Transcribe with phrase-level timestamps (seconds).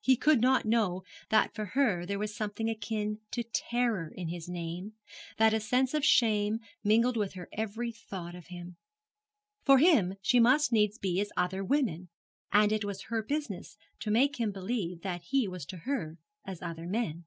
[0.00, 4.48] He could not know that for her there was something akin to terror in his
[4.48, 4.94] name,
[5.36, 8.76] that a sense of shame mingled with her every thought of him.
[9.66, 12.08] For him she must needs be as other women,
[12.50, 16.62] and it was her business to make him believe that he was to her as
[16.62, 17.24] other men.